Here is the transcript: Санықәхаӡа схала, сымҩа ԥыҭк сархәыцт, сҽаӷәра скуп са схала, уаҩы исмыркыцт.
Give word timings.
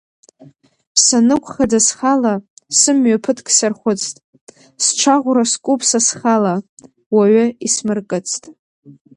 Санықәхаӡа 1.03 1.79
схала, 1.87 2.33
сымҩа 2.79 3.17
ԥыҭк 3.23 3.47
сархәыцт, 3.57 4.15
сҽаӷәра 4.83 5.45
скуп 5.51 5.81
са 5.89 5.99
схала, 6.07 6.55
уаҩы 7.15 7.45
исмыркыцт. 7.65 8.43